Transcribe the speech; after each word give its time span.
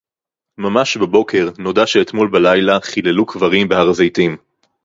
ממש 0.57 0.97
בבוקר 0.97 1.49
נודע 1.59 1.87
שאתמול 1.87 2.29
בלילה 2.31 2.79
חיללו 2.81 3.25
קברים 3.25 3.67
בהר-הזיתים 3.67 4.37